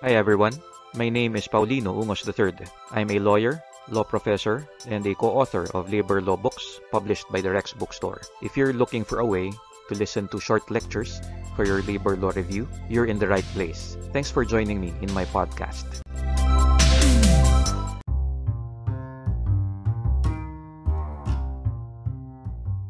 Hi 0.00 0.16
everyone, 0.16 0.56
my 0.94 1.08
name 1.08 1.36
is 1.36 1.46
Paulino 1.46 1.92
Ungos 1.92 2.24
III. 2.24 2.66
I'm 2.90 3.10
a 3.10 3.18
lawyer, 3.18 3.62
law 3.88 4.02
professor, 4.02 4.66
and 4.88 5.06
a 5.06 5.14
co-author 5.14 5.68
of 5.74 5.92
labor 5.92 6.22
law 6.22 6.36
books 6.36 6.80
published 6.90 7.28
by 7.30 7.40
the 7.40 7.50
Rex 7.50 7.72
Bookstore. 7.72 8.22
If 8.40 8.56
you're 8.56 8.72
looking 8.72 9.04
for 9.04 9.20
a 9.20 9.26
way 9.26 9.52
to 9.88 9.94
listen 9.94 10.28
to 10.28 10.40
short 10.40 10.70
lectures 10.70 11.20
for 11.54 11.66
your 11.66 11.82
labor 11.82 12.16
law 12.16 12.32
review, 12.34 12.66
you're 12.88 13.06
in 13.06 13.18
the 13.18 13.28
right 13.28 13.44
place. 13.52 13.98
Thanks 14.12 14.30
for 14.30 14.44
joining 14.44 14.80
me 14.80 14.94
in 15.02 15.12
my 15.12 15.26
podcast. 15.26 16.00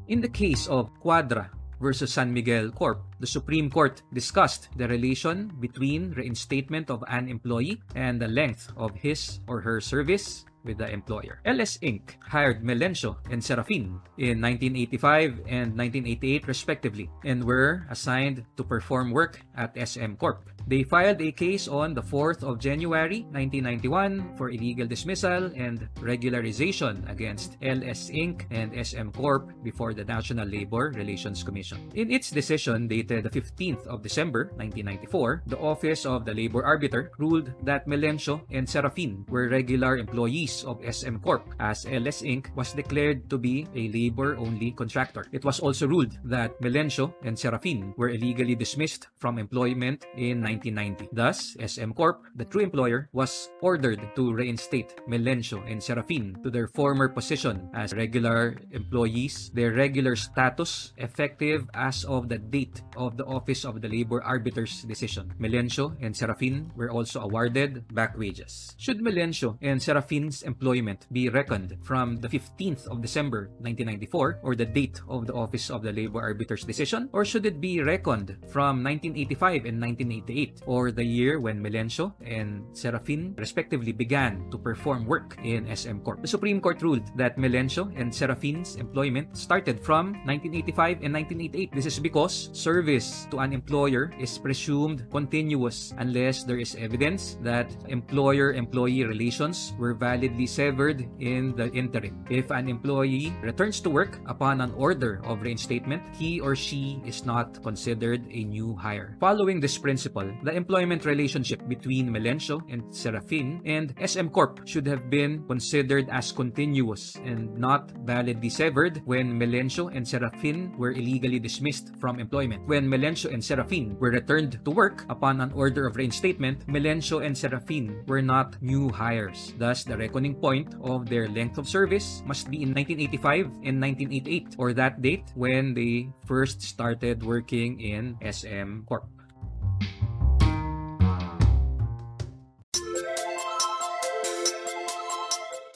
In 0.07 0.21
the 0.21 0.31
case 0.31 0.67
of 0.67 0.91
Cuadra 1.03 1.51
versus 1.81 2.13
San 2.13 2.33
Miguel 2.35 2.71
Corp, 2.71 3.10
the 3.21 3.27
Supreme 3.27 3.71
Court 3.71 4.03
discussed 4.13 4.69
the 4.77 4.89
relation 4.89 5.53
between 5.61 6.13
reinstatement 6.13 6.91
of 6.91 7.05
an 7.09 7.29
employee 7.29 7.81
and 7.95 8.21
the 8.21 8.29
length 8.29 8.73
of 8.77 8.97
his 8.97 9.41
or 9.47 9.61
her 9.61 9.81
service 9.81 10.45
with 10.65 10.79
the 10.79 10.89
employer. 10.91 11.41
LS 11.45 11.79
Inc. 11.79 12.21
hired 12.21 12.63
Melencio 12.63 13.17
and 13.31 13.43
Serafin 13.43 14.01
in 14.19 14.41
1985 14.41 15.41
and 15.49 15.73
1988 15.77 16.49
respectively 16.49 17.11
and 17.25 17.45
were 17.45 17.87
assigned 17.91 18.45
to 18.57 18.65
perform 18.65 19.11
work 19.11 19.41
at 19.57 19.77
SM 19.77 20.15
Corp. 20.15 20.49
They 20.67 20.85
filed 20.85 21.21
a 21.23 21.33
case 21.33 21.67
on 21.67 21.95
the 21.95 22.03
4th 22.03 22.45
of 22.45 22.61
January 22.61 23.25
1991 23.33 24.37
for 24.37 24.51
illegal 24.51 24.87
dismissal 24.87 25.51
and 25.57 25.89
regularization 25.99 27.09
against 27.09 27.57
LS 27.63 28.11
Inc. 28.11 28.45
and 28.51 28.71
SM 28.77 29.11
Corp 29.11 29.51
before 29.65 29.95
the 29.95 30.05
National 30.05 30.47
Labor 30.47 30.93
Relations 30.95 31.43
Commission. 31.43 31.91
In 31.95 32.13
its 32.13 32.31
decision 32.31 32.87
dated 32.87 33.10
the 33.19 33.27
15th 33.27 33.83
of 33.91 34.07
December 34.07 34.55
1994, 34.55 35.43
the 35.51 35.59
Office 35.59 36.07
of 36.07 36.25
the 36.25 36.33
Labor 36.33 36.63
Arbiter 36.63 37.11
ruled 37.19 37.51
that 37.67 37.87
Melencio 37.91 38.47
and 38.55 38.63
Serafin 38.69 39.27
were 39.27 39.51
regular 39.51 39.99
employees 39.99 40.63
of 40.63 40.79
SM 40.87 41.19
Corp 41.19 41.43
as 41.59 41.85
LS 41.91 42.23
Inc. 42.23 42.55
was 42.55 42.73
declared 42.73 43.29
to 43.29 43.39
be 43.39 43.67
a 43.75 43.91
labor-only 43.91 44.71
contractor. 44.71 45.27
It 45.33 45.45
was 45.45 45.59
also 45.59 45.89
ruled 45.89 46.15
that 46.23 46.55
Melencio 46.63 47.13
and 47.25 47.35
Serafin 47.35 47.93
were 47.97 48.11
illegally 48.11 48.55
dismissed 48.55 49.09
from 49.19 49.39
employment 49.39 50.07
in 50.15 50.39
1990. 50.39 51.09
Thus, 51.11 51.57
SM 51.59 51.91
Corp, 51.91 52.23
the 52.37 52.45
true 52.45 52.63
employer, 52.63 53.09
was 53.13 53.51
ordered 53.61 53.99
to 54.15 54.33
reinstate 54.33 54.95
Melencio 55.09 55.59
and 55.67 55.83
Serafin 55.83 56.41
to 56.45 56.51
their 56.51 56.69
former 56.69 57.09
position 57.09 57.69
as 57.75 57.95
regular 57.95 58.57
employees, 58.71 59.51
their 59.55 59.73
regular 59.73 60.15
status 60.15 60.93
effective 60.99 61.69
as 61.75 62.05
of 62.05 62.29
the 62.29 62.39
date 62.39 62.83
of 63.01 63.17
the 63.17 63.25
Office 63.25 63.65
of 63.65 63.81
the 63.81 63.89
Labor 63.89 64.21
Arbiter's 64.21 64.85
decision. 64.85 65.33
Melencio 65.41 65.97
and 66.05 66.13
Serafin 66.13 66.69
were 66.77 66.93
also 66.93 67.25
awarded 67.25 67.89
back 67.97 68.13
wages. 68.21 68.77
Should 68.77 69.01
Melencio 69.01 69.57
and 69.65 69.81
Serafin's 69.81 70.43
employment 70.43 71.09
be 71.11 71.33
reckoned 71.33 71.81
from 71.81 72.21
the 72.21 72.29
15th 72.29 72.87
of 72.93 73.01
December 73.01 73.49
1994 73.65 74.41
or 74.45 74.55
the 74.55 74.69
date 74.69 75.01
of 75.09 75.27
the 75.27 75.33
Office 75.33 75.71
of 75.71 75.83
the 75.83 75.93
Labor 75.93 76.21
Arbiter's 76.21 76.65
decision? 76.65 77.09
Or 77.13 77.25
should 77.25 77.47
it 77.47 77.61
be 77.61 77.81
reckoned 77.81 78.37
from 78.53 78.85
1985 78.85 79.65
and 79.65 79.81
1988 79.81 80.63
or 80.67 80.93
the 80.93 81.05
year 81.05 81.41
when 81.41 81.63
Melencio 81.63 82.13
and 82.21 82.69
Serafin 82.77 83.35
respectively 83.39 83.93
began 83.93 84.51
to 84.51 84.59
perform 84.59 85.07
work 85.07 85.39
in 85.43 85.65
SM 85.65 86.05
Corp? 86.05 86.21
The 86.21 86.29
Supreme 86.29 86.61
Court 86.61 86.83
ruled 86.83 87.09
that 87.17 87.39
Melencio 87.39 87.89
and 87.97 88.13
Serafin's 88.13 88.77
employment 88.77 89.37
started 89.37 89.81
from 89.81 90.13
1985 90.29 91.01
and 91.01 91.15
1988. 91.15 91.73
This 91.73 91.87
is 91.87 91.99
because 91.99 92.51
service 92.53 92.90
to 92.91 93.39
an 93.39 93.53
employer 93.53 94.11
is 94.19 94.35
presumed 94.35 95.07
continuous 95.13 95.95
unless 95.99 96.43
there 96.43 96.59
is 96.59 96.75
evidence 96.75 97.39
that 97.39 97.71
employer-employee 97.87 99.05
relations 99.05 99.75
were 99.79 99.95
validly 99.95 100.47
severed 100.47 101.07
in 101.21 101.55
the 101.55 101.71
interim. 101.71 102.25
If 102.31 102.51
an 102.51 102.69
employee 102.69 103.33
returns 103.43 103.79
to 103.83 103.91
work 103.91 104.19
upon 104.27 104.61
an 104.61 104.75
order 104.75 105.23
of 105.23 105.43
reinstatement, 105.43 106.03
he 106.19 106.41
or 106.41 106.57
she 106.57 107.01
is 107.07 107.25
not 107.25 107.63
considered 107.63 108.27
a 108.27 108.43
new 108.43 108.75
hire. 108.75 109.17
Following 109.21 109.61
this 109.61 109.79
principle, 109.79 110.27
the 110.43 110.51
employment 110.51 111.05
relationship 111.05 111.63
between 111.69 112.11
Melencio 112.11 112.59
and 112.73 112.83
Serafin 112.91 113.63
and 113.67 113.95
SM 114.03 114.35
Corp 114.35 114.67
should 114.67 114.87
have 114.87 115.09
been 115.09 115.47
considered 115.47 116.09
as 116.11 116.33
continuous 116.33 117.15
and 117.23 117.55
not 117.57 117.93
validly 118.03 118.51
severed 118.51 119.01
when 119.05 119.39
Melencio 119.39 119.95
and 119.95 120.03
Serafin 120.05 120.77
were 120.77 120.91
illegally 120.91 121.39
dismissed 121.39 121.95
from 122.01 122.19
employment. 122.19 122.67
When 122.67 122.80
Melencio 122.87 123.33
and 123.33 123.43
Serafin 123.43 123.99
were 123.99 124.11
returned 124.11 124.63
to 124.65 124.71
work 124.71 125.05
upon 125.09 125.41
an 125.41 125.53
order 125.53 125.87
of 125.87 125.97
reinstatement, 125.97 126.67
Melencio 126.67 127.25
and 127.25 127.37
Serafin 127.37 128.07
were 128.07 128.23
not 128.23 128.61
new 128.63 128.89
hires. 128.89 129.53
Thus, 129.59 129.85
the 129.85 129.97
reckoning 129.97 130.35
point 130.35 130.75
of 130.83 131.09
their 131.09 131.29
length 131.29 131.59
of 131.59 131.69
service 131.69 132.23
must 132.25 132.51
be 132.51 132.63
in 132.63 132.71
1985 132.73 133.47
and 133.67 133.81
1988 133.83 134.55
or 134.59 134.73
that 134.75 135.03
date 135.03 135.27
when 135.35 135.75
they 135.75 136.09
first 136.25 136.63
started 136.63 137.23
working 137.23 137.81
in 137.81 138.17
SM 138.23 138.87
Corp. 138.87 139.09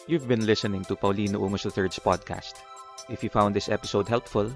You've 0.07 0.29
been 0.29 0.45
listening 0.45 0.85
to 0.93 0.97
Paulino 0.97 1.41
Ungos 1.41 1.65
III's 1.65 1.97
podcast. 1.97 2.61
If 3.09 3.25
you 3.25 3.31
found 3.33 3.57
this 3.57 3.73
episode 3.73 4.07
helpful, 4.07 4.53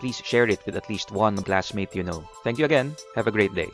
please 0.00 0.20
share 0.24 0.48
it 0.48 0.64
with 0.66 0.76
at 0.76 0.88
least 0.88 1.12
one 1.12 1.36
classmate 1.42 1.94
you 1.94 2.02
know. 2.02 2.24
Thank 2.42 2.58
you 2.58 2.64
again. 2.64 2.96
Have 3.14 3.26
a 3.26 3.30
great 3.30 3.54
day. 3.54 3.68